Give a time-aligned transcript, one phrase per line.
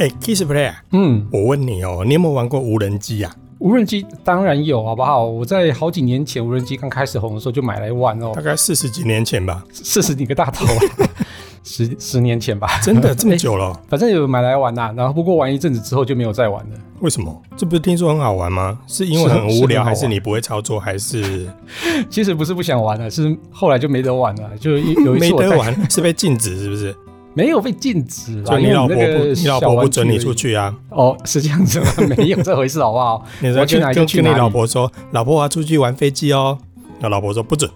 [0.00, 3.30] 哎，Kissplay，嗯，我问你哦，你有没有玩过无人机啊？
[3.58, 5.26] 无人机当然有，好不好？
[5.26, 9.62] 我在好几年前无人机刚开始红的时候就买来玩哦，大概四十几年前吧。
[9.70, 10.64] 四十几个大头，
[11.62, 12.80] 十十年前吧。
[12.82, 13.66] 真的 这么久了？
[13.74, 16.78] 欸，反正有买来玩呐，啊，然后不过玩一阵子之后就没有再玩了。
[17.00, 17.42] 为什么？
[17.54, 18.78] 这不是听说很好玩吗？
[18.86, 21.46] 是因为很无聊，还是你不会操作，还是？
[22.08, 24.50] 其实不是不想玩了，是后来就没得玩了。
[24.58, 26.96] 就有一次没得玩，是被禁止是不是？
[27.32, 30.74] 没有被禁止，就你老婆不，你老婆不准你出去啊？
[30.88, 31.86] 哦，是这样子吗？
[32.16, 33.24] 没有这回事，好不好？
[33.40, 34.24] 你说去哪就去哪。
[34.24, 36.58] 跟你老婆说，老婆我要出去玩飞机哦。
[36.98, 37.70] 那老婆说不准，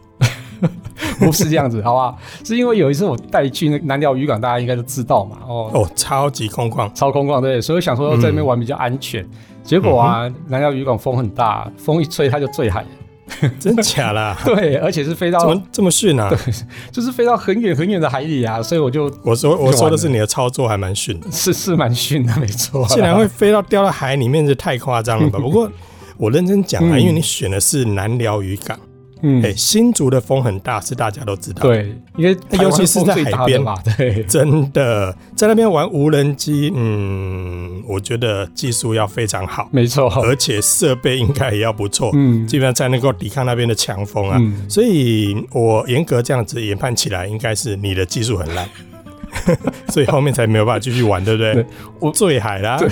[1.20, 2.18] 不是这样子，好不好？
[2.44, 5.38] 是因为有一次我带去那南寮渔港，大家应该都知道嘛。
[5.46, 9.22] 哦哦，超级空旷，超空旷，对，所以想说在那边玩比较安全。
[9.22, 9.30] 嗯、
[9.62, 12.84] 结果啊，嗯、南寮渔港风很大，风一吹它就坠海。
[13.58, 14.36] 真假啦？
[14.44, 16.28] 对，而且是飞到怎么这么逊啊？
[16.28, 16.38] 对，
[16.92, 22.86] 就是飞到很远很远的海里啊，所以我就我说我说的是你的操作还蛮逊，是是蛮逊的，没错。
[22.92, 25.38] 竟然会飞到掉到海里面，这太夸张了吧？
[25.38, 25.70] 不过
[26.16, 28.78] 我认真讲啊，因为你选的是南寮渔港。
[29.22, 31.62] 嗯，哎，新竹的风很大，是大家都知道。
[31.62, 44.36] 对，因为尤其是在海边嘛， 对，真的在那边玩无人机，嗯，我觉得技术要非常好，没错，而且设备应该也要不错，嗯，基本上才能够抵抗那边的强风啊。
[44.40, 48.68] 嗯，所以我严格这样子研判起来，应该是你的技术很烂。
[49.88, 51.54] 所以后面才没有办法继续玩，对不对？
[51.54, 51.66] 对，
[52.00, 52.78] 我坠海啦。
[52.78, 52.88] 对，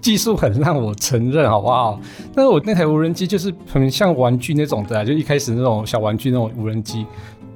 [0.00, 2.00] 技术很让，我承认，好不好？
[2.34, 7.04] 但是我那台无人机就是很像玩具那种的，就一开始那种小玩具那种无人机。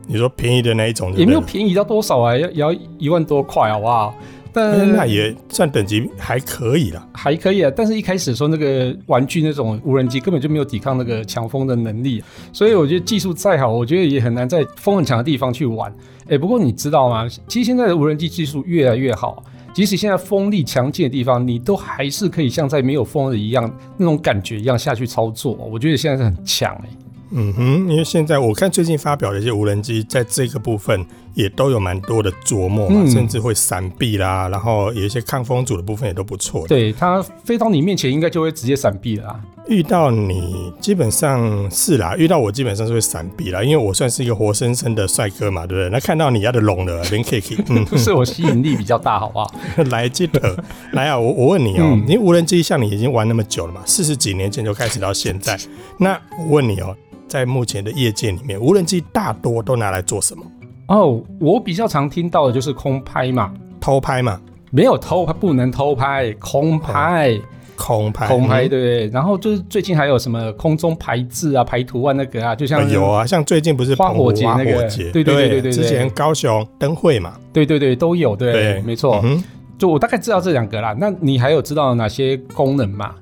[0.07, 4.15] 你说便宜的那一种，也没有便宜到多少啊，要要一万多块，好不好？
[4.53, 7.73] 但那也算等级还可以了，还可以啊。
[7.75, 15.93] 但是一开始说那个玩具那种无人机根本就没有抵抗那个强风的能力，所以我觉得技术再好，我觉得也很难在风很强的地方去玩。
[16.29, 17.29] 哎，不过你知道吗？
[17.49, 19.43] 其实现在的无人机技术越来越好，
[19.75, 25.55] 即使现在风力强劲的地方，你都还是可以像在没有风的一样那种感觉一样下去操作。
[25.55, 26.89] 我觉得现在是很强哎。
[27.33, 31.05] 嗯哼，因为现在我看最近发表的一些无人机，在这个部分
[31.35, 36.67] 也都有蛮多的琢磨嘛，嗯、甚至会闪避啦，然后有一些抗风阻的部分也都不错。
[36.67, 39.41] 对，它飞到你面前，应该就会直接闪避了啦。
[39.71, 45.89] 遇到你基本上是啦，遇到我基本上是会闪避啦，因为我算是一个活生生的帅哥嘛，对不对？
[45.91, 49.49] 那看到你要的龙了，连 K K， 嗯，不是我吸引力比较大，好不好？
[49.91, 51.17] 来，记得来啊！
[51.17, 55.57] 我我问你哦、喔，因为、嗯、无人机像你已经玩那么久了嘛，四十几年前就开始到现在，
[55.99, 56.97] 那我问你哦、喔。
[57.31, 60.43] 在目前的业界里面，无人机大多都拿来做什么？
[60.89, 64.41] 哦，我比较常听到的就是空拍嘛，偷拍嘛，
[64.73, 67.41] 没有偷拍，不能偷拍，空拍，哦、
[67.81, 69.07] 空拍，空拍，对不对？
[69.09, 78.83] 然后就是最近还有什么空中排字啊、排图案那个啊，就像有啊，像最近不是花火节那个，对对对对对，之前高雄灯会嘛，对对对都有，对，对。
[78.83, 79.21] 没错。
[79.25, 79.43] 嗯、
[79.79, 83.15] 就我大概知道这两个啦，那你还有知道哪些功能吗？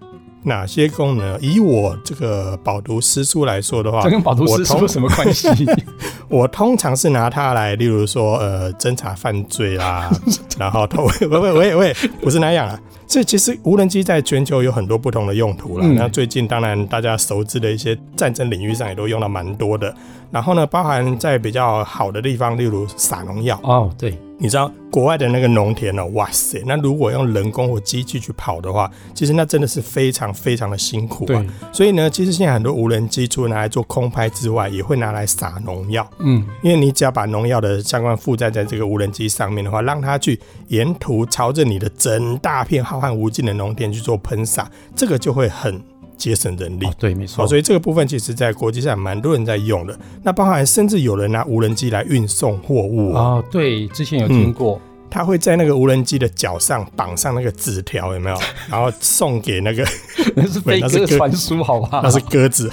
[0.45, 1.41] 哪些功能？
[1.41, 5.49] 以我这个饱读诗书来说的话，这跟饱读诗书有什么关系？
[6.29, 10.11] 我通常是拿它来，例如说，呃，侦查犯罪啦，
[10.59, 12.79] 然后偷，喂喂喂喂，不是那样啊。
[13.07, 15.85] 这其实无人机在全球有很多不同的用途了。
[15.87, 19.95] 嗯、那最近当然大家熟知的一些战争领域上也都用到蛮多的。
[20.31, 23.59] 然后呢，包含在比较好的地方，例如撒农药。
[23.63, 26.09] 哦，对，你知道国外的那个农田呢、喔？
[26.11, 31.27] 哇塞，那如果用人工或机器去跑的话，其实那真的是非常非常的辛苦啊。
[31.27, 36.09] 对，所以呢，其实现在很多无人机除了拿来做空拍之外，也会拿来撒农药。
[36.21, 40.39] 嗯，因为你只要把农药的相关附载在这个无人机上面的话，让它去
[40.69, 45.83] 沿途朝着你的整大片浩瀚无尽的农田去做喷洒，这个就会很。
[46.19, 47.47] 节省人力，哦、对，没错。
[47.47, 49.99] 所以这个部分其实，在国际上蛮多人在用的。
[50.23, 54.79] 那包含甚至有人拿无人机来运送货物哦，对，之前有听过。
[54.85, 58.37] 嗯他会在那个无人机的脚上绑上那个纸条，有没有？
[58.71, 59.85] 然后送给那个
[60.37, 62.01] 那是飞鸽 传书，好吧？
[62.03, 62.71] 那是鸽子。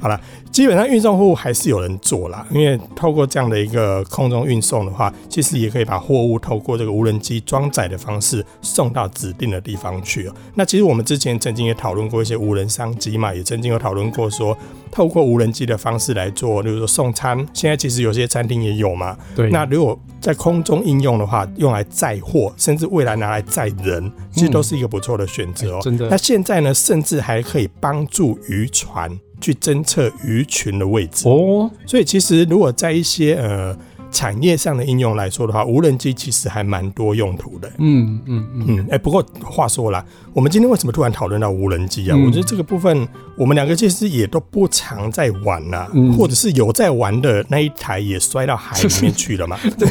[0.00, 0.18] 好了，
[0.50, 10.34] 基本上运送货物还是有人做啦，因为透过这样的一个空中运送的话，其实也可以把货物透过这个无人机装载的方式送到指定的地方去喔。
[10.54, 14.56] 那其实我们之前曾经也讨论过一些无人商机嘛，也曾经有讨论过说，
[14.90, 17.36] 透过无人机的方式来做，例如说送餐。
[17.52, 19.16] 现在其实有些餐厅也有嘛。
[19.36, 19.50] 对。
[19.50, 25.80] 那如果在空中应用的话，用来载货，甚至未来拿来载人，其实都是一个不错的选择哦。
[25.82, 26.08] 真的。
[26.08, 29.10] 那现在呢，甚至还可以帮助渔船
[29.40, 31.70] 去侦测鱼群的位置哦。
[31.86, 33.76] 所以其实如果在一些呃
[34.10, 37.70] 产业上的应用来说的话，无人机其实还蛮多用途的。
[37.78, 38.78] 嗯嗯嗯。
[38.86, 42.16] 哎、欸，不过话说了，我们今天为什么突然讨论到无人机啊？
[42.16, 49.58] 嗯、我觉得这个部分，我们两个其实也都不常在玩呐、啊，嗯、或者是有在玩的那一台也摔到海里面去了嘛？
[49.78, 49.88] 对，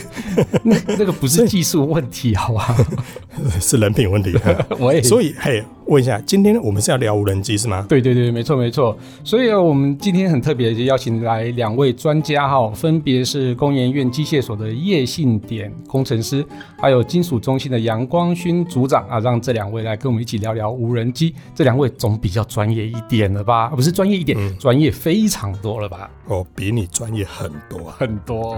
[0.64, 2.76] 那那个不是技术问题，好吧？
[3.60, 4.38] 是人品问题。
[4.80, 5.64] 我也所以嘿。
[5.90, 7.84] 问一下，今天我们是要聊无人机是吗？
[7.90, 8.96] 对对对，没错没错。
[9.24, 16.46] 所以我们今天很特别，就邀请来两位专家哈，分别是工研院机械所的叶信典工程师，
[16.78, 21.34] 还有金属中心的杨光勋组长啊，让这两位来跟我们一起聊聊无人机。
[21.56, 23.70] 这两位总比较专业一点了吧？
[23.70, 26.08] 不是专业一点，嗯、专业非常多了吧？
[26.28, 28.58] 哦，比你专业很多啊，很多。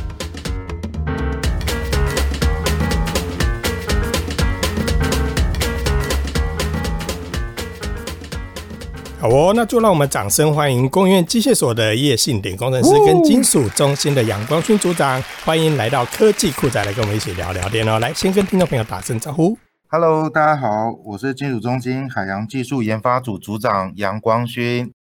[9.21, 17.99] 好哦，那就让我们掌声欢迎工研院机械所的叶信典工程师跟金属中心的杨光勋组长，欢迎来到科技酷宅来跟我们一起聊聊天哦。
[17.99, 19.55] 来，先跟听众朋友打声招呼。
[19.89, 24.91] Hello，大家好，我是金属中心海洋技术研发组组长杨光勋。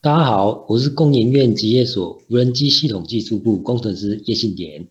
[0.00, 4.86] 大家好，我是工研院机械所无人机系统技术部工程师叶信典。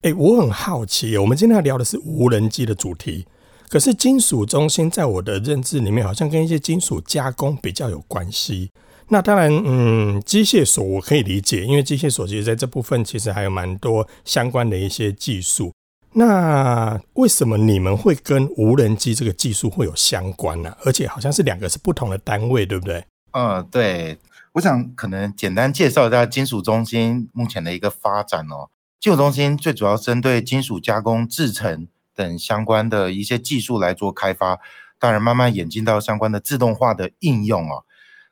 [0.00, 3.26] 哎，我很好奇，我们今天要聊的是无人机的主题。
[3.70, 8.72] 可是金属中心在我的认知里面，好像跟一些金属加工比较有关系。
[9.10, 15.72] 那当然，嗯，机械锁我可以理解，因为机械锁其实在这部分其实还有蛮多相关的一些技术。
[16.14, 20.76] 那为什么你们会跟无人机这个技术会有相关呢？
[20.84, 23.04] 而且好像是两个是不同的单位，对不对？
[23.30, 24.18] 嗯，对。
[24.54, 28.68] 我想可能简单介绍一下金属中心目前的一个发展哦。
[28.98, 31.86] 金属中心最主要针对金属加工制成。
[32.14, 34.58] 等相关的一些技术来做开发，
[34.98, 37.84] 当然慢慢演进到相关的自动化的应用哦。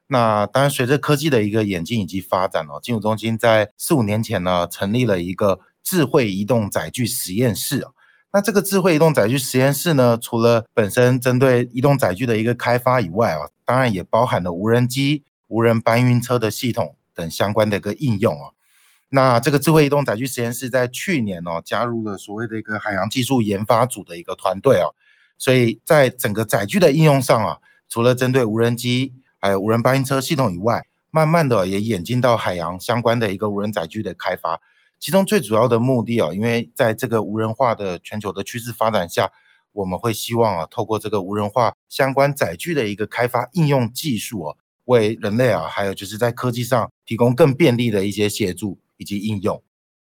[0.08, 7.86] 那当然随着科技的一个演进以及发展哦，金融中心在四五年前呢成立了一个智慧移动载具实验室。
[8.32, 18.52] 那这个智慧移动载具实验室呢，除了本身针对移动载具的一个开发以外啊，当然也包含了无人机、无人搬运车的系统等相关的一个应用啊。
[19.10, 24.94] 那这个智慧移动载具实验室在去年哦，加入了所谓的一个海洋技术研发组的一个团队哦，
[25.38, 27.58] 所以在整个载具的应用上啊，
[27.88, 34.60] 除了针对无人机还有无人搬运车系统以外，慢慢的也演进到海洋相关的一个无人载具的开发。
[34.98, 39.32] 其中最主要的目的啊，因为在这个无人化的全球的趋势发展下，
[39.72, 48.78] 我们会希望啊，透过这个无人化相关载具的一个开发应用技术啊，为人类啊，还有就是在科技上提供更便利的一些协助。
[48.98, 49.60] 以及应用，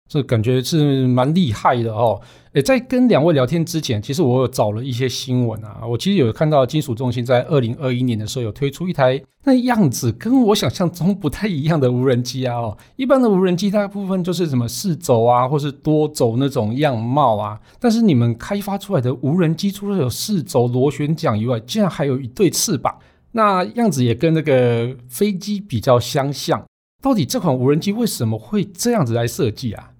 [0.08, 2.22] 这感觉是蛮厉害的哦。
[2.54, 5.82] 诶，在跟两位聊天之前，其实我有找了一些新闻啊。
[5.88, 12.56] 我其实有看到金属中心在二零二一年的时候有推出一台那样子跟我想象中不太一样的无人机啊。
[12.56, 17.60] 哦，一般的无人机大部分就是什么四轴啊，或是多轴那种样貌啊。
[17.80, 22.96] 但是你们开发出来的无人机，除了有四轴螺旋桨以外，竟然还有一对翅膀，
[23.32, 26.64] 那样子也跟那个飞机比较相像。
[27.04, 29.92] 到底这款无人机为什么会这样子来设计啊？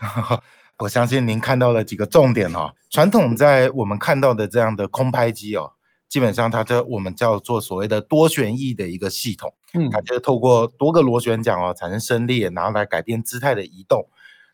[0.80, 2.72] 我相信您看到了几个重点哦。
[2.88, 5.72] 传统在我们看到的这样的空拍机哦，
[6.08, 14.08] 基本上它这我们叫做所谓的多旋翼的一个系统，嗯，它就是透过多个螺旋桨哦产生升力，然后来改变姿态的移动。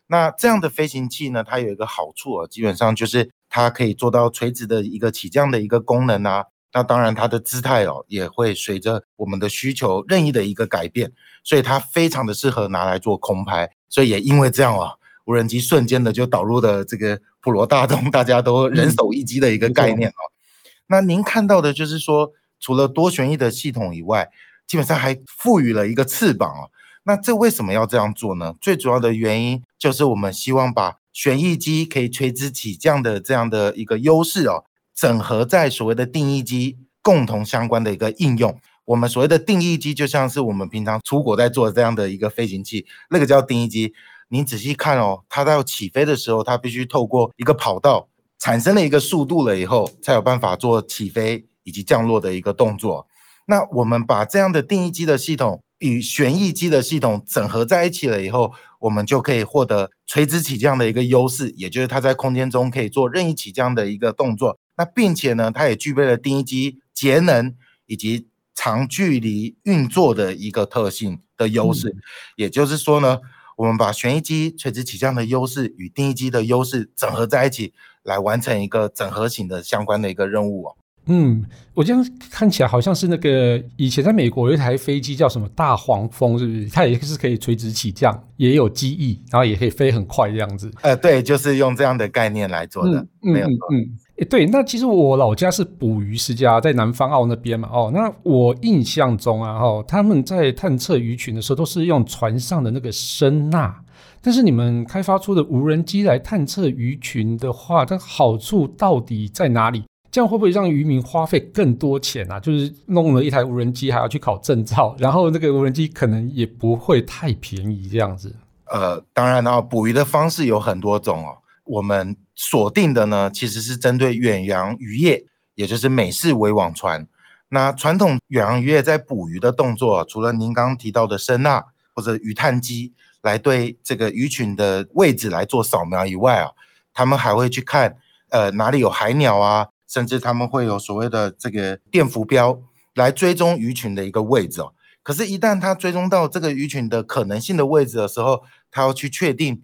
[0.07, 6.47] 那这样的飞行器呢，它有一个好处哦，基本上就是它可以做到垂直的一个起降的一个功能啊。
[6.73, 11.11] 那当然，它的姿态哦也会随着我们的需求任意的一个改变，
[11.43, 13.69] 所以它非常的适合拿来做空拍。
[13.87, 20.13] 所以也因为这样哦，无人机瞬间的就导入了这个普罗大众 大家都人手一机的一个概念哦。
[20.13, 24.31] 嗯、那您看到的就是说，除了多旋翼的系统以外，
[24.65, 26.71] 基本上还赋予了一个翅膀哦。
[27.03, 28.55] 那这为什么要这样做呢？
[28.59, 34.63] 最主要的原因就是我们希望把旋翼机可以垂直起降的这样的一个优势哦。
[34.95, 43.93] 整合在所谓的定义机共同相关的一个应用，我们所谓的定义机就像是我们平常出国在做这样的一个飞行器，那个叫定义机。
[44.29, 48.07] 你仔细看哦，它在起飞的时候，它必须透过一个跑道
[48.39, 53.05] 产生了一个速度了以后，才有办法做起飞以及降落的一个动作。
[53.45, 64.57] 那我们把这样的定义机的系统与旋翼机的系统整合在一起了以后，我们就可以获得垂直起降的一个优势，也就是它在空间中可以做任意起降的一个动作。
[64.77, 67.53] 那并且呢，它也具备了第一机节能
[67.85, 71.89] 以及长距离运作的一个特性的优势。
[71.89, 72.01] 嗯、
[72.37, 73.19] 也就是说呢，
[73.57, 80.75] 我们把旋翼机垂直起降的优势与定翼机的优势整合在一起，来完成一个整合型的相关的一个任务哦。
[81.05, 82.01] 嗯，我这样
[82.31, 86.69] 看起来好像是那个以前在美国有一台飞机叫什么大黄蜂，是不是？
[86.69, 90.71] 它也是可以垂直起降，也有机翼，然后也可以飞很快这样子。
[90.81, 93.55] 呃，对，就是用这样的概念来做的，嗯、没有错。
[93.73, 97.67] 嗯，诶，对，那其实我老家是捕鱼世家，在南方澳那边嘛。
[97.71, 103.73] 哦，那我印象中啊，哦，他们在探测鱼群的时候都是用船上的那个声呐，
[104.21, 109.83] 但是你们开发出的无人机来探测鱼群的话，它好处到底在哪里？
[110.11, 112.39] 这样会不会让渔民花费更多钱啊？
[112.39, 118.31] 就是弄了一台无人机，还要去考证照，然后那个无人机可能也不会太便宜，这样子。
[118.71, 121.37] 呃，当然了，捕鱼的方式有很多种哦。
[121.65, 125.25] 我们锁定的呢，其实是针对远洋渔业，
[125.55, 127.07] 也就是美式围网船。
[127.49, 131.63] 那传统远洋渔业在捕鱼的动作，除了您刚刚提到的声呐
[131.93, 136.51] 或者鱼探机来对这个鱼群的位置来做扫描以外啊，
[136.93, 137.97] 他们还会去看
[138.29, 139.69] 呃哪里有海鸟啊。
[139.85, 142.59] 甚至他们会有所谓的这个电浮标
[142.95, 144.73] 来追踪鱼群的一个位置哦。
[145.03, 149.61] 可是，一旦他追踪到这个鱼群的可能性的位置的时候，他要去确定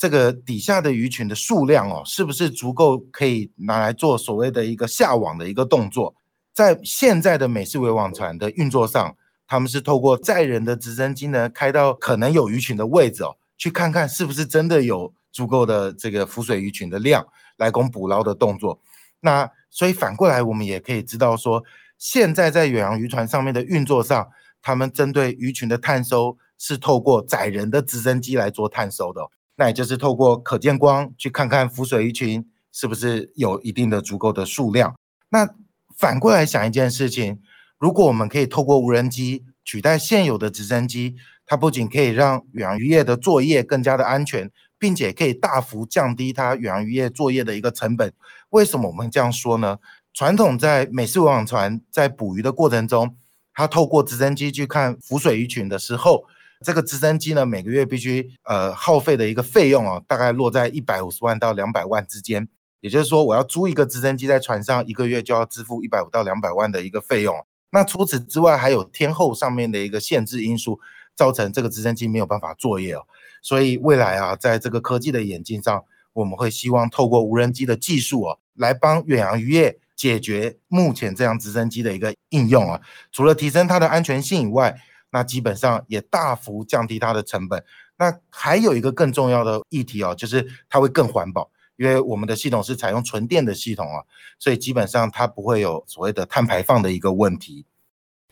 [0.00, 6.14] 这个底下的鱼群的数量哦，是不是足够可以拿来做所谓的一个下网的一个动作。
[6.54, 9.14] 在现在的美式围网船的运作上，
[9.46, 17.26] 他们是透过载人的直升机呢，开到可能有鱼群的位置哦，去看看是不是真的有足够的这个浮水鱼群的量
[17.58, 18.80] 来供捕捞的动作。
[19.20, 21.62] 那所以反过来，我们也可以知道说，
[21.98, 24.30] 现在在远洋渔船上面的运作上，
[24.62, 29.28] 他们针对鱼群的探收是透过载人的直升机来做探收的，
[29.60, 34.96] 那也就是透过可见光去看看浮水鱼群是不是有一定的足够的数量。
[35.28, 35.46] 那
[35.94, 37.38] 反过来想一件事情，
[37.78, 44.50] 如果我们可以透过无人机取代现有的直升机，它不仅可以让远洋渔业的作业更加的安全。
[44.80, 48.14] 并且可以大幅降低它远洋渔业作业的一个成本。
[48.48, 49.76] 为什么我们这样说呢？
[50.14, 53.14] 传统在美式网船在捕鱼的过程中，
[53.52, 56.24] 它透过直升机去看浮水鱼群的时候，
[56.64, 62.48] 这个直升机呢每个月必须呃耗费的一个费用啊，大概落在一百五十万到两百万之间。
[62.80, 67.44] 也就是说，我要租一个直升机在船上，一个月就要支付一百五到两百万的一个费用。
[67.72, 70.80] 那除此之外，还有天候上面的一个限制因素，
[71.14, 73.02] 造成这个直升机没有办法作业哦。
[73.42, 82.80] 所以未来啊，在这个科技的演进上，我们会希望透过无人机的技术哦，来帮远洋渔业解决目前这样直升机的一个应用啊。
[83.12, 87.62] 除了提升它的安全性以外，那基本上也大幅降低它的成本。
[87.98, 94.02] 那还有一个更重要的议题哦，就是它会更环保，因为我们的系统是采用纯电的系统啊，
[94.38, 97.66] 所以基本上它不会有所谓的碳排放的一个问题。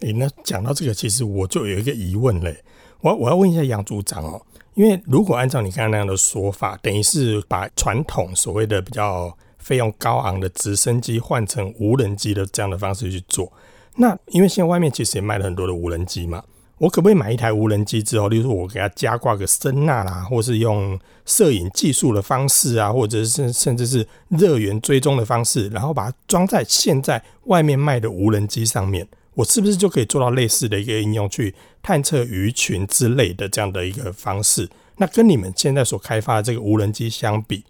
[0.00, 2.62] 诶，那讲到这个，其实我就有一个疑问嘞，
[3.00, 4.40] 我我要问一下杨组长哦。
[4.75, 13.52] 因为如果按照你刚刚那样的说法，等于是把传统所谓的比较费用高昂的直升机换成无人机的这样的方式去做，
[13.97, 16.44] 那因为现在外面其实也卖了很多的无人机嘛，
[16.78, 29.06] 我可不可以买一台无人机之后，例如说我给它加挂个声纳啦，或是用摄影技术的方式啊，或者是甚至是热源追踪的方式，然后把它装在现在外面卖的无人机上面？
[29.35, 34.68] 我是不是就可以做到类似的一个应用，去探测鱼群之类的这样的一个方式？
[34.97, 37.64] 那跟你们现在所开发的这个无人机相比，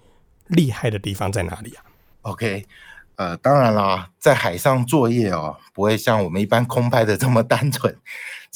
[0.47, 1.85] 厉害的地方在哪里啊
[2.23, 2.65] ？OK，
[3.17, 7.95] 呃，当然啦，在海上作业哦，不会像我们一般空拍的这么单纯。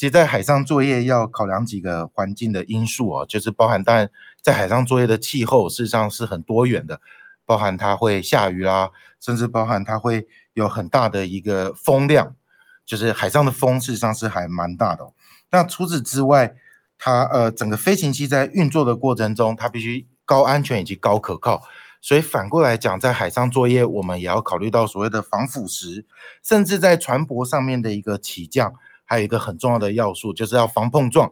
[0.03, 7.01] 其实，在海上作业要考量几个环境的因素哦，就是包含，当然在海上作业的气候事实上是很多元的，
[7.47, 8.91] 包含它会下雨啦，
[9.21, 12.35] 甚至包含它会有很大的一个风量。
[12.85, 15.09] 就是海上的风，事实上是还蛮大的。
[15.53, 16.57] 那除此之外，
[16.99, 21.63] 它呃整个飞行器在运作的过程中，它必须高安全以及高可靠。
[22.01, 26.05] 所以反过来讲，在海上作业，我们也要考虑到所谓的防腐蚀，
[26.43, 28.75] 甚至在船舶上面的一个起降，
[29.13, 31.31] 还有一个很重要的要素，就是要防碰撞。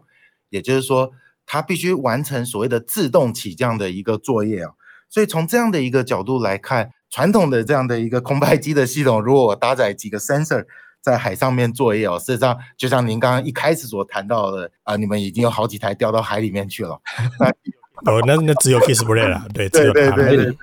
[0.51, 1.13] 也就是说，
[1.47, 4.73] 它必须完成所谓的自动起降的一个作业啊。
[5.09, 10.67] 所以从这样的一个角度来看，传统的这样的一个空拍机的系统，如果我搭载几个 sensor，
[11.01, 17.01] 在海上面作业哦，事实上就像您刚刚一开始所谈到的啊，你们已经有好几台掉到海里面去了。
[18.05, 20.57] 哦，那那只有 Kissplay 了，对，对对对对对。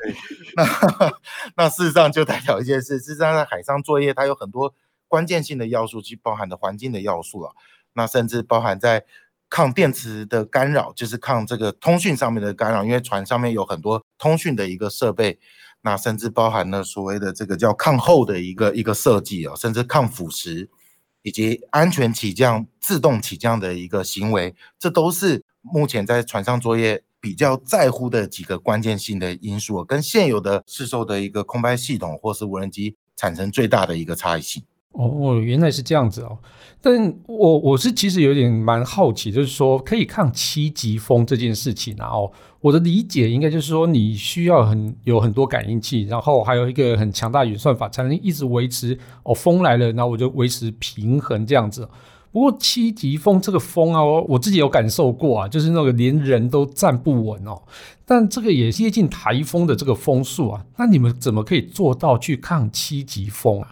[0.56, 1.12] 那
[1.56, 4.74] 那事实上就代表一件事，事实上在海上作业，它有很多
[5.08, 7.52] 关键性的要素，其包含的环境的要素了。
[7.94, 9.06] 那甚至包含在
[9.50, 15.40] 抗电磁的干扰，就是抗这个通讯上面的干扰，因为船上面有很多通讯的一个设备。
[15.82, 20.68] 那甚至包含了所谓的这个叫抗厚的一个一个设计啊，甚至抗腐蚀，
[21.22, 34.64] 以及安全起降、自动起降的一个行为，这都是目前在船上作业比较在乎的几个关键性的因素，跟现有的市售的一个空拍系统或是无人机产生最大的一个差异性。
[34.98, 36.38] 哦，原来是这样子哦。
[36.82, 51.88] 但我我是其实有点蛮好奇，就是说可以抗七级风这件事情，然后我的理解应该就是说你需要很有很多感应器，然后还有一个很强大演算法，才能一直维持哦，风来了，那我就维持平衡这样子。
[52.32, 57.60] 不过七级风这个风啊，我自己有感受过啊，就是那个连人都站不稳哦。
[58.06, 63.72] 但这个也接近台风的这个风速啊，那你们怎么可以做到去抗七级风啊？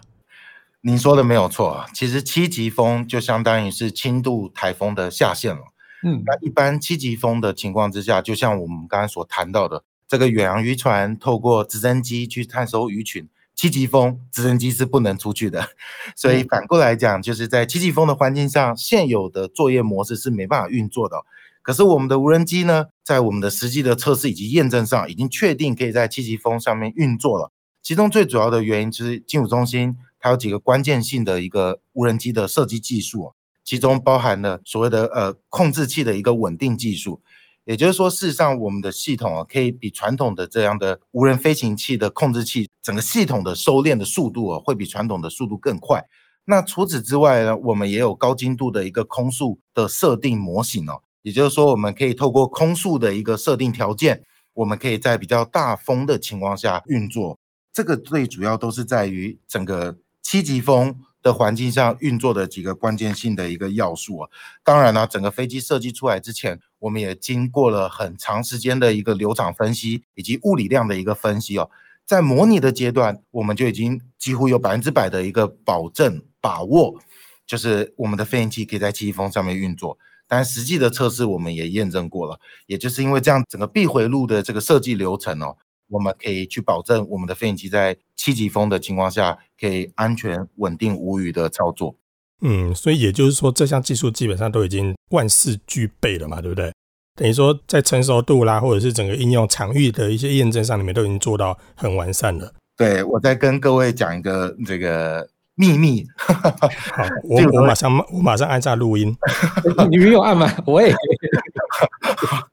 [0.86, 5.60] 您说的没有错，其实七级风就相当于是轻度台风的下限了。
[6.04, 15.70] 嗯，那一般七级风的情况之下，就像我们刚才所谈到的，这个远洋渔船透过直升机去探收鱼群，七级风直升机是不能出去的。
[16.14, 21.16] 所以反过来讲，就是在七级风的环境上，现有的作业模式是没办法运作的。
[21.62, 27.50] 可是我们的无人机呢，在我们的实际的测试以及验证上，已经确定可以在七级风上面运作了。
[27.82, 29.96] 其中最主要的原因就是金武中心。
[30.26, 37.22] 还有几个关键性的一个无人机的设计技术，其中包含了所谓的呃控制器的一个稳定技术，
[37.64, 46.04] 也就是说，事实上我们的系统啊，可以比传统的这样的无人飞行器的控制器，整个系统的收敛的速度啊，会比传统的速度更快。
[46.46, 57.38] 那除此之外呢，我们也有高精度的一个空速的设定模型哦，也就是说，我们可以透过空速的一个设定条件，我们可以在比较大风的情况下运作。
[57.72, 59.98] 这个最主要都是在于整个。
[60.28, 64.28] 七级风的环境下运作的几个关键性的一个要素啊，
[64.64, 71.70] 当然呢，整个飞机设计出来之前，我们也经过了很长时间的一个流场分析以及物理量的一个分析哦，
[72.04, 76.98] 在模拟的阶段，我们就已经几乎有百分之百的一个保证把握，
[77.46, 79.96] 就是我们的飞行器可以在七级风上面运作。
[80.26, 85.56] 但实际的测试我们也验证过了，也就是因为这样，整个闭回路的这个设计流程哦。
[85.88, 91.94] 我们可以去保证我们的飞行器在七级风的情况下可以安全、稳定、无虞的操作。
[92.42, 96.70] 嗯，所以也就是说，这项技术基本上都已经万事俱备了嘛，对不对？
[97.14, 102.52] 等于说，在成熟度啦，或者是整个应用场域的一些验证上，你们都已经做到很完善了。
[102.76, 106.06] 对，我再跟各位讲一个这个秘密。
[106.18, 106.52] 好，
[107.24, 109.16] 我我马上我马上按下录音。
[109.90, 110.46] 你没有按吗？
[110.66, 110.94] 我也。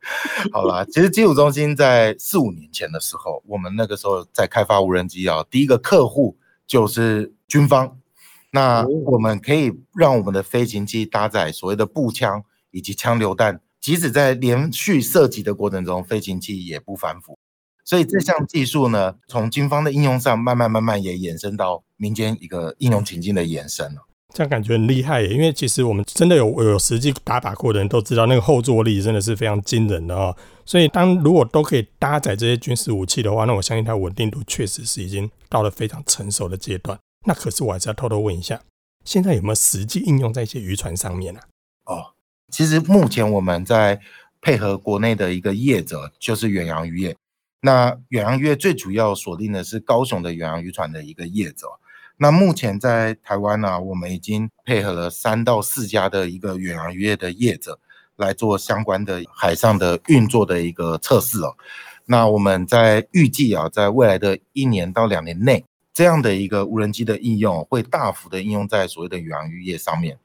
[0.51, 7.97] 好啦，其实基础中心在四五年前的时候，我们那个时候在开发无人机啊，第一个客户就是军方。
[8.51, 17.37] 那我们可以让我们的飞行器搭载所谓的步枪以及枪榴弹，即使在连续射击的过程中，飞行器也不反腐。
[17.83, 24.07] 所以这项技术呢，从军方的应用上，慢慢慢慢也延伸到民间一个应用情境的延伸了。
[24.33, 30.35] 这样感觉很厉害耶，因为其实我们真的有有实际打靶过的人都知道，那个后坐力真的是非常惊人的哦。
[30.65, 36.97] 所以，当如果都可以搭载这些军事武器的话，那我相信它稳定度确实是已经到了非常成熟的阶段。
[37.27, 38.59] 那可是我还是要偷偷问一下，
[39.05, 41.39] 现在有没有实际应用在一些渔船上面呢？
[41.83, 41.93] 啊？
[41.93, 42.05] 哦，
[42.51, 43.99] 其实目前我们在
[44.41, 47.15] 配合国内的一个业者，就是远洋渔业。
[47.65, 51.67] 那远洋渔业最主要锁定的是高雄的远洋渔船的一个业者。
[52.17, 57.79] 那目前在台湾呢，我们已经配合了三到四家的一个远洋渔业的业者
[58.17, 61.55] 来做相关的海上的运作的一个测试哦。
[62.05, 70.17] 那我们在预计啊，在未来的一年到两年内，这样的一个无人机的应用会大幅的应用在所谓的远洋渔业上面。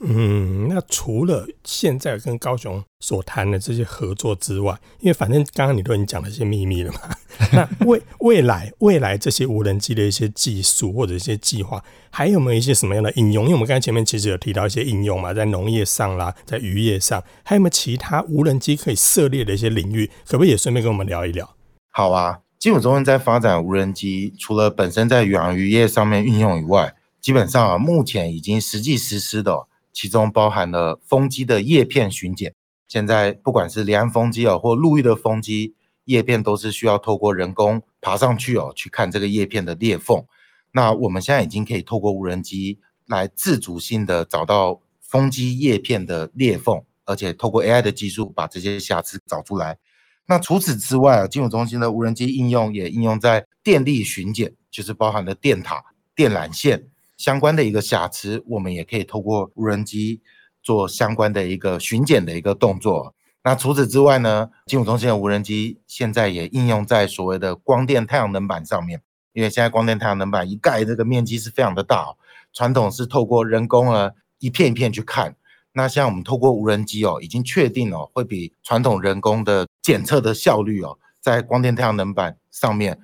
[0.00, 7.00] 嗯，那除了现在跟高雄所谈的这些合作之外，因为反正刚刚你都已经讲了一些秘密了嘛，
[7.54, 13.44] 那未未来未来这些无人机的一些技术或者一些计划，还有没有一些什么样的应用？
[13.44, 20.10] 因为我们刚才前面其实有提到一些应用嘛，在农业上啦，在渔业上，还有没有其他无人机可以涉猎的一些领域？
[20.26, 21.56] 可不可以也顺便跟我们聊一聊？
[21.90, 29.66] 好啊，机组中心在发展无人机，除了本身在远洋渔业上面运用以外，基本上啊，目前已经实际实施的。
[29.96, 32.54] 其中包含了风机的叶片巡检，
[32.86, 40.22] 现在不管是离岸风机哦，或陆域的风机，叶片都是需要透过人工爬上去哦，去看这个叶片的裂缝。
[40.72, 49.78] 那我们现在已经可以透过无人机来自主性的找到风机叶片的裂缝，而且透过 AI 的技术把这些瑕疵找出来。
[50.26, 55.82] 那除此之外啊，金融中心的无人机应用也应用在电力巡检，就是包含了电塔、
[56.14, 56.88] 电缆线。
[57.16, 60.20] 相关的一个瑕疵，我们也可以透过无人机
[60.62, 63.14] 做相关的一个巡检的一个动作。
[63.44, 69.00] 那除此之外呢，金武中心的无人机现在也应用在所谓的光电太阳能板上面，
[69.32, 72.14] 因为现在光电太阳能板一盖，这个面积是非常的大。
[72.52, 75.36] 传统是透过人工啊一片一片去看。
[75.72, 82.98] 那像我们透过无人机哦，已经确定哦，会比传统人工的检测的效率哦，在光电太阳能板上面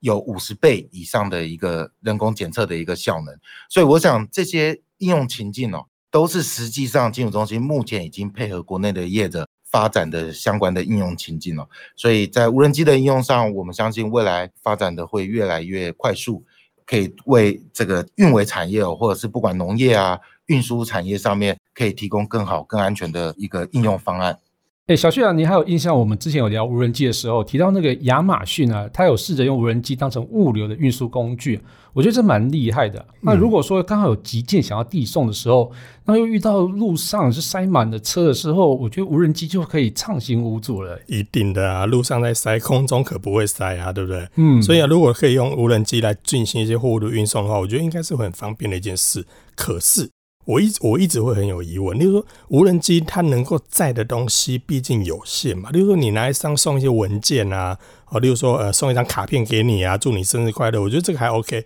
[0.00, 3.38] 有五十倍以上的一个人工检测的一个效能。
[3.68, 11.68] 所以我想这些应用情境哦，都是实际上金融中心目前已经配合国内的业者发展的相关的应用情境哦。
[11.96, 16.44] 所以在无人机的应用上，我们相信未来发展的会越来越快速，
[16.84, 20.18] 可以为这个运维产业哦，或者是不管农业啊。
[20.46, 24.38] 运输产业上面可以提供更好、更安全的一个应用方案。
[24.86, 25.98] 哎，小旭啊，你还有印象？
[25.98, 31.60] 我们之前有聊无人机的时候，提到那个亚马逊啊，它有试着用无人机当成物流的运输工具，
[31.92, 33.04] 我觉得这蛮厉害的。
[33.20, 35.72] 那如果说刚好有急件想要递送的时候，
[36.04, 40.96] 那又遇到路上是塞满了车的时候，我觉得无人机就可以畅行无阻了。
[41.08, 44.28] 一定的啊，路上在塞，空中可不会塞啊，对不对？
[44.36, 49.26] 嗯，所以啊，如果可以用无人机来进行一些货物的运送的话，我觉得应该是很方便的一件事。
[49.56, 50.08] 可是。
[50.46, 57.78] 我一我一直会很有疑问，例如说无人机它能够载的东西毕竟有限嘛，例如说你拿来上送一些文件啊，
[58.08, 61.64] 哦，例如说呃送一张卡片给你啊，祝你生日快乐，我觉得这个还 OK，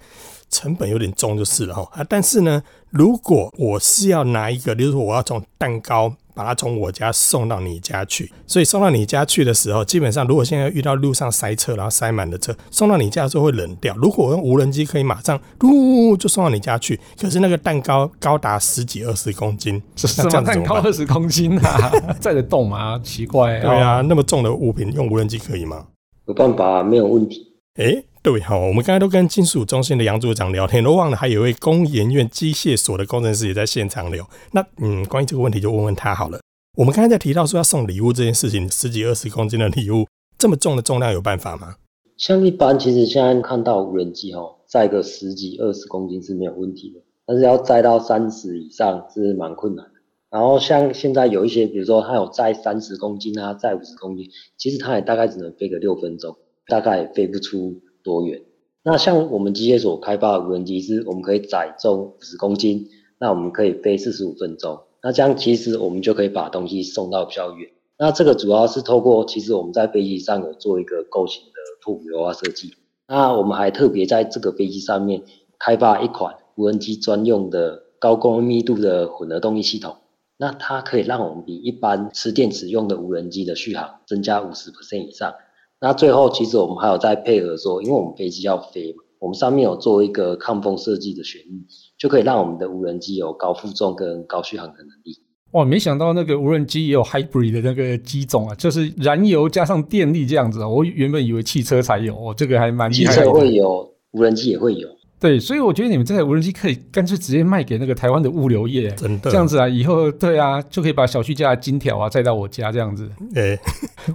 [0.50, 6.16] 成本有点重就是了哈啊，但是呢，如果我是要拿一个，例如说我要从蛋糕。
[6.34, 13.94] 把它从我家送到你家去，所以送到你家去的时候，基本上如果现在遇到路上塞车，然后塞满了车，送到你家的时候会冷掉。
[13.96, 21.90] 如果我用无人机可以马上呜就送到你家去，可是那个蛋糕高达十几二十公斤，什么蛋糕二十公斤啊？
[22.20, 22.98] 载得动吗？
[23.02, 23.62] 奇怪、啊。
[23.62, 25.86] 对啊，那么重的物品用无人机可以吗？
[26.26, 27.46] 有办法，没有问题。
[27.76, 28.04] 哎、欸。
[28.22, 34.28] 对哈，我们刚才都跟金属中心的杨组长聊天，都忘了还有一位工研院机械所的工程师也在现场聊。
[34.52, 36.38] 那嗯，关于这个问题就问问他好了。
[36.76, 40.06] 我们刚才在提到说要送礼物这件事情，十几二十公斤的礼物，
[40.36, 41.76] 这么重的重量有办法吗？
[42.18, 49.92] 像一般其实现在看到无人机哦，载个十几二十公斤是没有问题的，但是要载到三十以上是蛮困难的。
[50.30, 54.28] 然后像现在有一些，比如说它有载三十公斤啊，载五十公斤，
[54.58, 58.42] 其实它也大概只能飞个六分钟，大概也飞不出多远。
[58.82, 64.80] 那像我们机械所开发的无人机，是我们可以载重五十公斤，那我们可以飞四十五分钟。
[65.02, 67.70] 那这样其实我们就可以把东西送到比较远。
[67.98, 72.72] 那这个主要是透过，其实我们在飞机上有做一个构型的拓扑优化设计。
[73.06, 75.22] 那我们还特别在这个飞机上面
[75.58, 79.96] 开发一款无人机专用的高功密度的混合动力系统。
[80.38, 85.34] 那它可以让我们比一般吃电池用的无人机的续航增加五十%以上。
[85.80, 89.02] 那最后其实我们还有在配合说，因为我们飞机要飞嘛。
[89.18, 91.66] 我们上面有做一个抗风设计的旋翼，
[91.98, 95.18] 就可以让我们的无人机有高负重跟高续航的能力。
[95.52, 100.68] 哇，没想到那个无人机也有 hybrid 的那个机种啊，就是燃油加上电力这样子啊。
[100.68, 103.22] 我原本以为汽车才有，哦，这个还蛮厉害的。
[103.22, 104.88] 汽车会有，无人机也会有。
[105.20, 113.06] 对，所以我觉得你们这台无人机可以干脆直接卖给那个台湾的物流业，真的这样子啊，以后对啊，就可以把小区家的金条啊载到我家这样子。
[113.34, 113.60] 哎、欸，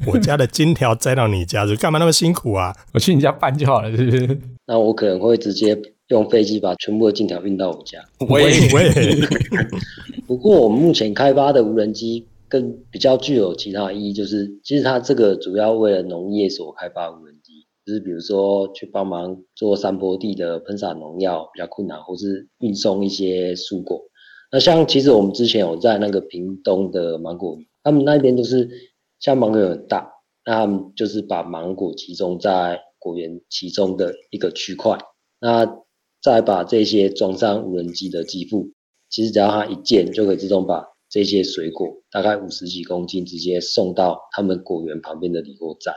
[0.07, 2.75] 我家的金条载到你家，就干嘛那么辛苦啊？
[2.91, 4.39] 我去你家搬就好了，是不是？
[4.65, 7.99] 那我可能会直接用飞机把全部的金条运到我家。
[8.27, 9.21] 喂 喂。
[10.25, 17.34] 不过我们目前开发的无人机更比较具有其他意义，就是其实它这个主要为了农业所开发无人。
[17.85, 24.01] 就是比如说去帮忙做山坡地的喷洒农药比较困难，或是运送一些蔬果。
[24.51, 28.69] 那像其实我们之前有在那个屏东的芒果，他们那边就是
[29.19, 30.11] 像芒果很大，
[30.45, 34.97] 那他们就是把芒果集中在果园其中的一个区块，
[35.39, 35.79] 那
[36.23, 38.71] 再把这些装上无人机的机腹，
[39.11, 45.93] 其实只要它一键就可以自动把这些水果大概五十几公斤直接送到他们果园旁边的理货站。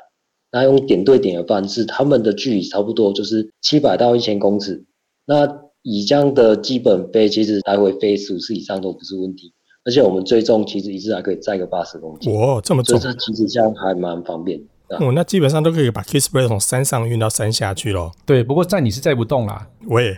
[0.50, 4.84] 那用点对点的方式，他们的距离差不多就是七百到一千公尺。
[5.26, 5.46] 那
[5.82, 9.52] 以这样的基本飞，其实来回飞十五次以上都不是问题。
[9.84, 12.34] 而且我们最重其实一次还可以载个八十公斤。
[12.34, 12.98] 哇，这么重！
[12.98, 14.96] 这其实这样还蛮方便的。
[14.98, 18.12] 哦，那基本上都可以把 k i s s b r a y 从山上运到山下去咯。
[18.26, 19.66] 对，不过载你是载不动啦。
[19.86, 20.14] 我也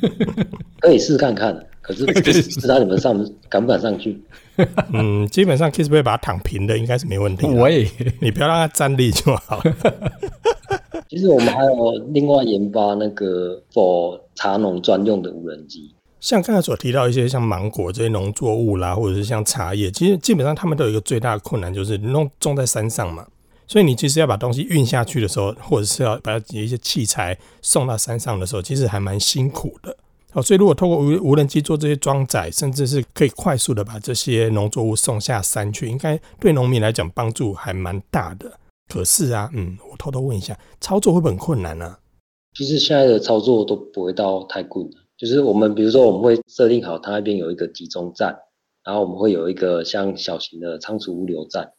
[0.80, 1.66] 可以试看看。
[1.92, 3.14] 可是不知道你们上
[3.48, 4.20] 敢不敢上去？
[4.92, 7.46] 嗯，基本上 Kissplay 把它躺平的应该是没问题。
[7.46, 7.88] 喂，
[8.20, 9.62] 你不要让它站立就好。
[11.08, 15.92] 其实我们还有另外研发那个 for 茶农专用的无人机。
[16.20, 23.26] 像刚才所提到一些像芒果这些农作物啦，或者是像茶叶，其实基本上他们都有一个最大的困难，就是弄种在山上嘛。
[23.66, 29.96] 所以你其实要把东西运下去的时候，或者是要把一些器材送到山上的时候，其实还蛮辛苦的。
[30.32, 38.52] 哦，所以如果透过无无人机做这些装载，甚至是可以快速的把这些农作物送下山去，应该对农民来讲帮助还蛮大的。
[38.88, 41.96] 可是啊，嗯，我偷偷问一下，操作会不会很困难呢？
[42.56, 48.36] 其实现在的操作都不会到太困难，就是我们比如说我们会设定好，它那边有一个集中站，
[48.84, 51.72] 然后我们会有一个像小型的仓储物流站。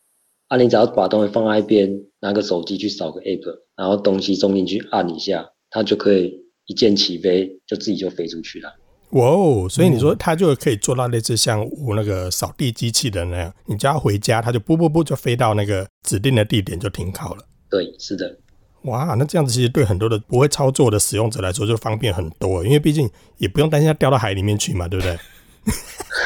[0.48, 8.74] 啊，你只要把东西放在一边，拿个手机去扫个 app，然后东西送进去，按一下，它就可以一键起飞，就自己就飞出去了。
[9.10, 9.68] 哇哦！
[9.70, 17.44] 所以你说它就可以做到类似像我那个扫地机器人那样，你只要回家，它就不不不就飞到那个指定的地点就停靠了。
[17.70, 18.38] 对，是的。
[18.84, 25.20] 哇，那这样子其实对很多的不会操作的使用者来说就方便很多，因为毕竟也不用担心它掉到海里面去嘛，对不对？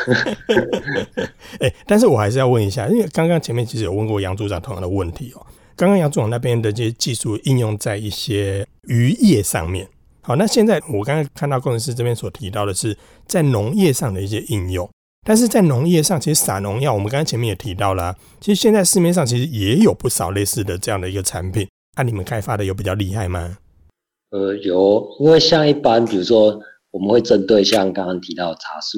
[1.60, 5.44] 哎、欸，但是我还是要问一下，因为刚刚前面其实有问过杨组长同样的问题哦。
[5.76, 9.90] 刚刚杨组长那边的这些技术应用在一些渔业上面，
[10.26, 14.90] 好，那现在我刚刚看到工程师这边所提到的是在农业上的一些应用，
[15.24, 21.68] 但是在农业上其实撒农药，我们刚刚前面也提到了，其实现在市面上其实也有不少类似的这样的一个产品。
[21.96, 23.56] 那、你们开发的有比较厉害吗？
[24.32, 26.60] 呃，有，因为像一般，比如说
[26.90, 28.98] 我们会针对像刚刚提到的茶树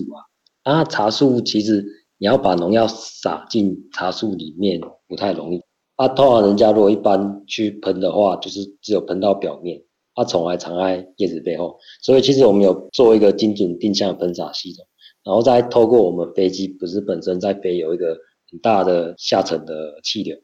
[0.64, 1.86] 啊，啊，茶树其实
[2.20, 5.62] 你要把农药撒进茶树里面不太容易。
[5.98, 9.82] 啊，通常人家如果一般去喷的话，就是只有喷到表面，
[10.18, 11.78] 它从来藏在叶子背后。
[12.02, 14.84] 所以其实我们有做一个精准定向喷洒系统，
[15.24, 18.18] 然后再透过我们飞机不是本身在飞有一个
[18.50, 20.36] 很大的下沉的气流。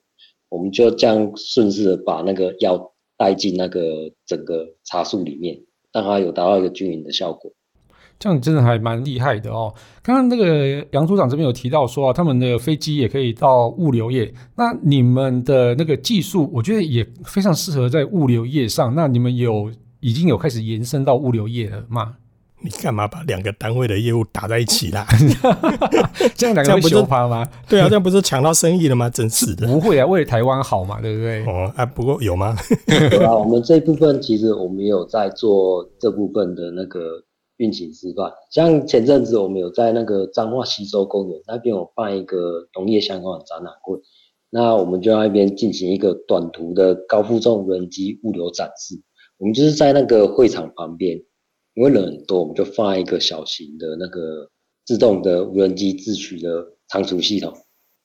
[0.49, 5.59] 我们就这样顺势的把那个药带进那个整个茶树里面，
[5.91, 7.51] 让它有达到一个均匀的效果。
[8.19, 9.73] 这样真的还蛮厉害的哦。
[10.01, 14.33] 刚刚那个杨组长这边有提到说啊，他们的飞机也可以到物流业。
[14.55, 18.93] 那你们的那个技术，我觉得也非常适合在物流业上。
[18.95, 22.15] 那你们有已经有开始延伸到物流业了吗？
[22.65, 25.05] 你干嘛把两个单位的业务打在一起啦？
[26.37, 27.45] 这样两个会羞怕吗？
[27.67, 29.09] 对啊，这样不是抢到生意了吗？
[29.09, 29.67] 真是的。
[29.67, 31.45] 不会啊，为了台湾好嘛，对不对？
[31.45, 32.55] 哦，啊，不过有吗？
[33.11, 37.21] 有啊，我们这部分其实我们有在做这部分的那个
[37.63, 38.31] 运行示范。
[38.51, 43.99] 像前阵子我们有在那个彰化西州公园那边有办一个农业相关的展览会，
[44.49, 49.01] 那我们就在那边进行一个短途的高负重无人机物流展示。
[49.37, 51.23] 我们就是在那个会场旁边。
[51.75, 54.47] 因为人很多，我们就放一个小型的那个
[54.85, 57.51] 自动的无人机自取的仓储系统，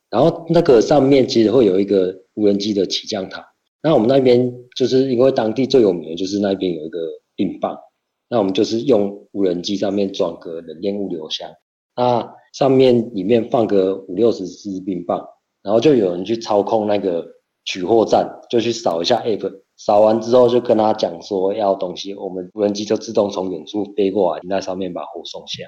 [0.09, 3.45] 然后那个上面其实会有一个无人机的起降塔。
[3.83, 6.99] 那我们那边就是因为当地最有名的就是那边有一个
[7.37, 7.79] 冰棒，
[8.29, 11.51] 那我们就是用无人机上面装个冷链物流箱，
[11.97, 15.27] 那上面里面放个五六十支冰棒，
[15.63, 17.27] 然后就有人去操控那个
[17.65, 19.63] 取货站，就去扫一下 app。
[19.77, 25.63] 扫完之后就跟他讲说要东西，我们无人机就自动从远处飞过来，停在上面把货送下。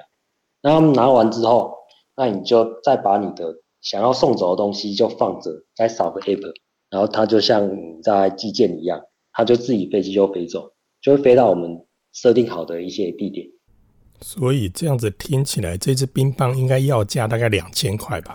[0.61, 1.73] 那他们拿完之后，
[2.15, 6.53] 那你就再把你的想要送走的东西就放着，再扫个 app，
[6.89, 7.71] 然后它就像
[8.03, 13.47] 在寄件一样，它就自己飞机就飞走，就会飞到我们设定好的一些地点。
[14.21, 18.33] 所以这样子听起来，这支冰棒应该要价大概两千块吧？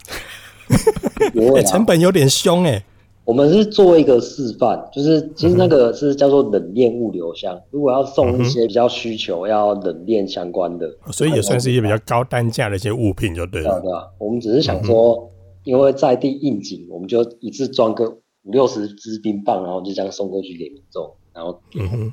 [1.34, 2.84] 欸， 成本有点凶哎。
[3.24, 7.60] 我们是做一个示范，就是其实那个是叫做冷链物流箱。
[7.72, 13.80] 如果要送一些比较需求要冷链相关的，所以也算是一些比较高单价的一些物品，就对了。
[13.80, 15.28] 对啊，我们只是想说，
[15.64, 18.08] 因为在地应景，我们就一次装个
[18.44, 22.12] 五六十支冰棒，然后就这样送过去给民众，然后嗯哼，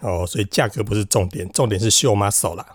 [0.00, 2.66] 哦，所以价格不是重点，重点是秀 muscle 啦。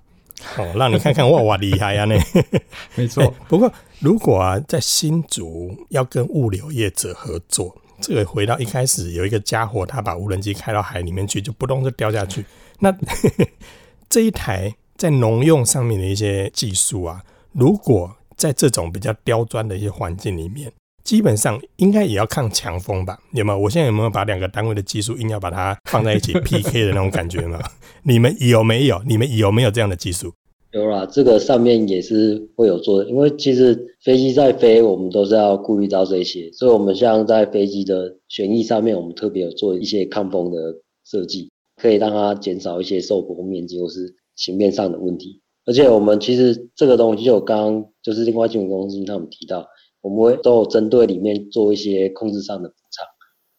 [0.57, 2.05] 哦，让你看看哇哇厉害啊！
[2.05, 2.15] 那
[2.95, 3.33] 没错。
[3.47, 12.45] 不过如果啊，在新竹要跟物流业者合作，这个回到一开始有一个家伙，他把无人机开到海里面去，就不动就掉下去。
[12.79, 12.95] 那
[14.09, 20.71] 这一台在农用上面的一些技术啊，如果在这种比较刁钻的一些环境里面。
[21.05, 23.19] 基本上应该也要抗强风吧？
[23.31, 23.59] 有没有？
[23.59, 27.59] 我现在有没有把两个单位的技术硬要把它放在一起 PK 的那种感觉吗？
[28.03, 28.99] 你们有没有？
[29.05, 30.33] 你们有没有这样的技术？
[30.71, 33.09] 有啦，这个上面也是会有做的。
[33.09, 40.57] 因为其实飞机在飞，我们都是要顾虑到这些，所以我们像在飞机的旋翼上面，我们特别有做一些抗风的
[41.05, 45.39] 设计，可以让它减少一些受波面积或是形面上的问题。
[45.67, 49.67] 而且我们其实这个东西就刚刚就是另外金融公司他们提到。
[50.05, 53.03] 我们会都有针对里面做一些控制上的补偿，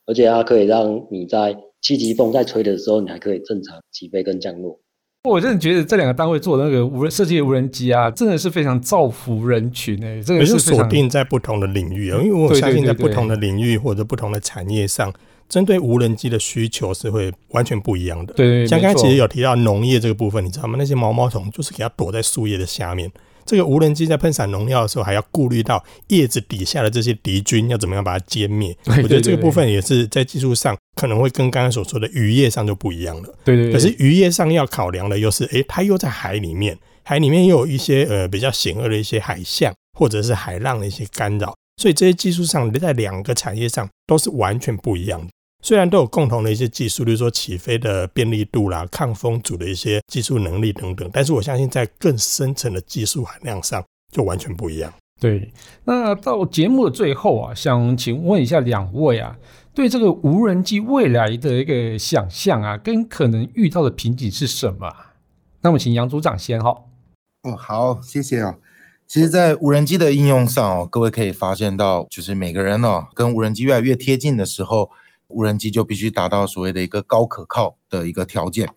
[0.07, 4.79] 而且它可以让你在七级风在吹的时候，你还可以正常起飞跟降落。
[5.25, 15.13] 我真的觉得这两个单位做的那个无人设计的无人机啊，真的是非常造福人群诶、欸，这个是锁定在不同的领域啊，因为我相信在不同的领域或者不同的产业上，
[15.49, 18.33] 针对无人机的需求是会完全不一样的。
[18.35, 20.77] 对，像刚才其实有提到农业这个部分，你知道吗？
[20.79, 23.11] 那些毛毛虫就是给它躲在树叶的下面。
[23.47, 28.77] 这个无人机在喷洒农药的时候，还要顾虑到叶子底下的这些敌军要怎么样把它歼灭。
[28.85, 33.35] 我觉得这个部分也是在技术上可能会跟刚刚所说的渔业上就不一样了。
[33.45, 33.73] 对对，对。
[33.73, 45.29] 可是渔业上要考量的又是，诶，它又在海里面，海里面又有一些呃比较险恶的一些海象，或者是海浪的一些干扰，所以这些技术上在两个产业上都是完全不一样的。
[45.67, 54.93] 虽然都有共同的一些技术，例如说起飞的便利度啦、抗风阻的一些技术能力等等，但是我相信在更深层的技术含量上就完全不一样。
[55.21, 55.53] 对，
[55.83, 59.37] 那到节目的最后啊，想请问一下两位啊，
[59.75, 64.89] 对这个无人机未来的一个想象啊，跟可能遇到的瓶颈是什么？
[65.63, 66.71] 那么请杨组长先哈。
[67.43, 68.55] 哦，好，谢谢啊。
[69.09, 74.89] 其实，在无人机的应用上哦，各位可以发现到，就是每个人哦，跟无人机越来越贴近的时候。
[75.29, 78.69] 无人机就必须达到所谓的一个高可靠的一个条件，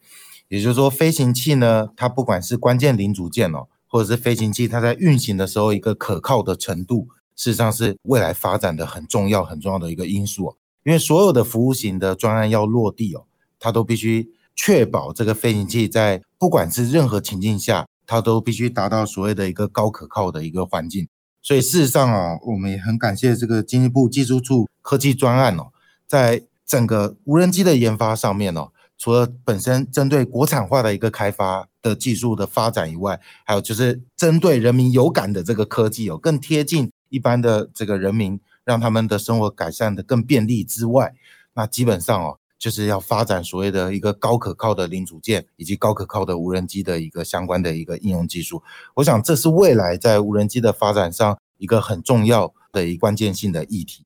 [0.47, 10.55] 也就是说，飞行器呢，它不管是关键零组件哦，或者是飞行器它在运行的时候一个可靠的程度，事实上是未来发展的很重要很重要的一个因素哦。
[10.83, 13.25] 因为所有的服务型的专案要落地哦，
[13.59, 21.07] 它都必须确保这个飞行器在不管是任何情境下，它都必须达到所谓的一个高可靠的一个环境。
[21.41, 25.67] 所以事实上哦，我们也很感谢这个经济部技术处科技专案哦。
[26.09, 41.13] 在整个无人机的研发上面哦，除了本身针对国产化的一个开发的技术的发展以外，还有就是针对人民有感的这个科技哦，更贴近一般的这个人民，让他们的生活改善的更便利之外，
[41.53, 48.63] 那基本上哦，就是要发展所谓的一个高可靠的零组件以及高可靠的无人机的一个相关的一个应用技术。
[48.95, 54.05] 我想这是未来在无人机的发展上一个很重要的一关键性的议题。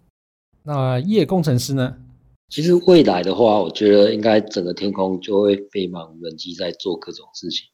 [0.65, 1.95] 那叶工程师呢？
[2.49, 7.65] 其实未来的话，我觉得应该整个天空就会飞满无人机在做各种事情，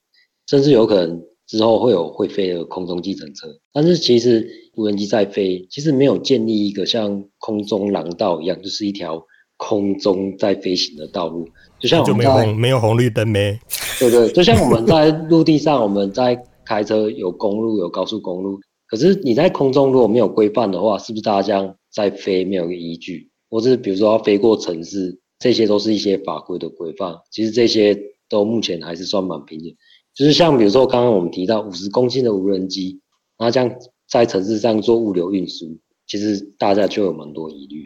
[0.47, 3.47] 甚至有可能之后会有会飞的空中计程车。
[3.73, 9.21] 但是其实无人机在飞，其实没有建立一个像空中廊道一样，就是一条
[9.57, 11.45] 空中在飞行的道路，
[11.77, 13.59] 就像我们在就没有红没有红绿灯没？
[13.99, 21.75] 对对，就像我们在陆地上，我们在开车有公路有高速公路，可是你在空中如果没有规范的话，是不是大家这样？
[21.91, 27.15] 在飞没有个依据，或是比如说要飞过城市，这些都是一些法规的规范。
[27.31, 27.99] 其实这些
[28.29, 29.75] 都目前还是算蛮平的。
[30.13, 33.01] 就是像比如说刚刚我们提到五十公斤的无人机，
[33.37, 33.75] 那这样
[34.07, 37.83] 在城市上做物流运输，其实大家就有蛮多疑虑。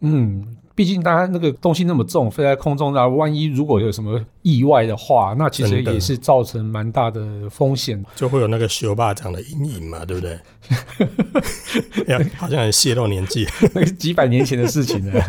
[0.00, 0.57] 嗯。
[0.78, 10.38] 毕竟，大家那个东西那么重，飞在空中，然后万一如果有什么意外的话，那其实也是造成蛮大的风险，就会有那个修霸长的阴影嘛，对不对？
[12.38, 15.20] 好像很泄露年纪，那个几百年前的事情了。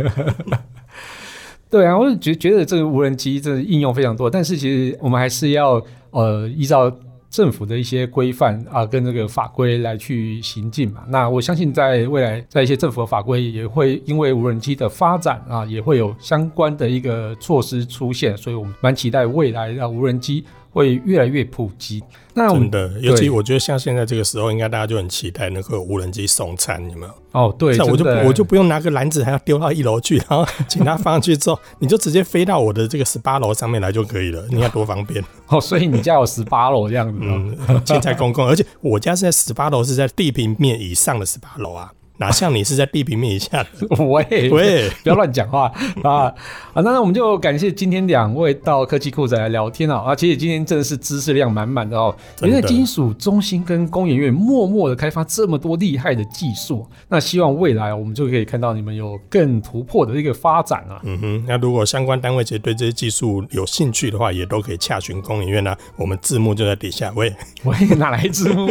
[1.67, 6.95] 对啊，我觉觉得这个无人机这应用非常多，但是其实我们还是要呃依照。
[7.29, 11.03] 政府的一些规范啊，跟这个法规来去行进嘛。
[11.07, 18.35] 那我相信在未来，在一些政府的法规也会因为无人机的发展啊，也会有相关的一个措施出现。
[18.35, 20.43] 所以我们蛮期待未来的无人机。
[20.71, 22.03] 会越来越普及。
[22.33, 27.13] 那我们真的，尤其我觉得像现在这个时候，应该大家就很期待那个无人机送餐，有没有？
[27.31, 34.45] 哦，对，我就我就不用拿个篮子，还要丢到一楼去， 然后请他放上去之后，你就直接飞到我的这个十八楼上面来就可以了。
[34.49, 35.59] 你看多方便 哦！
[35.59, 41.91] 所以你家有十八楼这样子，嗯，建在公共，而且我家是在十八楼，是在地平面以上的十八楼啊。
[42.19, 43.69] 哪像你是在地平面以下的？
[44.05, 45.71] 喂喂，不要乱讲话
[46.03, 46.31] 啊！
[46.73, 49.97] 好，那我们就感谢今天两位到科技酷宅来聊天啊！
[49.99, 52.13] 啊，其实今天真的是知识量满满的哦。
[52.41, 60.99] 因为金属中心跟工研院默默的开发这么多厉害的技术，那希望未来我们就可以看到你们有更突破的一个发展啊！
[61.03, 65.77] 嗯哼，那如果相关单位其实对这些技术有兴趣的话，也都可以洽询工研院啊。
[65.95, 67.13] 我们字幕就在底下。
[67.15, 68.69] 喂 喂，哪来字幕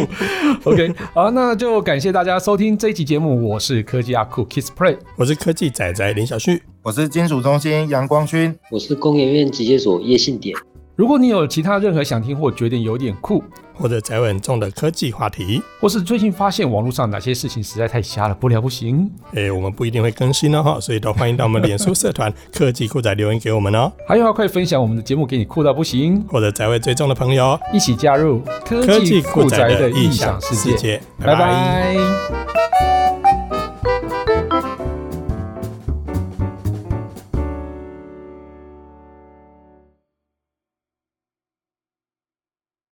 [0.64, 3.37] ？OK，好，那就感谢大家收听这一期节目。
[3.42, 10.56] 我是科技阿酷 Kiss Play，我是科技仔仔林小旭，我是金属中心杨光勋，我是工研院机械所叶信典。
[10.96, 13.40] 如果你有其他任何想听或觉得有点酷，
[13.72, 23.92] 或者宅味很重的科技话题，或是最近发现网络上哪些事情实在太瞎了，不聊不行，哎、欸，我们不一定会更新哦哈，所以都欢迎到我们脸书社团科技酷仔留言给我们哦。
[24.08, 31.00] 还有要快分享我们的节目给你酷到不行，或者宅位最重的朋友，一起加入科技酷宅的异想世界。
[31.20, 32.97] 拜拜。